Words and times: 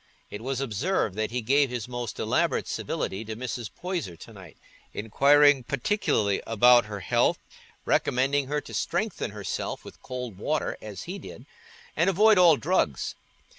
It 0.31 0.41
was 0.41 0.59
observed 0.59 1.15
that 1.17 1.29
he 1.29 1.43
gave 1.43 1.69
his 1.69 1.87
most 1.87 2.17
elaborate 2.19 2.67
civility 2.67 3.23
to 3.23 3.35
Mrs. 3.35 3.69
Poyser 3.79 4.17
to 4.17 4.33
night, 4.33 4.57
inquiring 4.95 5.63
particularly 5.63 6.41
about 6.47 6.85
her 6.85 7.01
health, 7.01 7.37
recommending 7.85 8.47
her 8.47 8.61
to 8.61 8.73
strengthen 8.73 9.29
herself 9.29 9.85
with 9.85 10.01
cold 10.01 10.39
water 10.39 10.75
as 10.81 11.03
he 11.03 11.19
did, 11.19 11.45
and 11.95 12.09
avoid 12.09 12.39
all 12.39 12.57
drugs. 12.57 13.13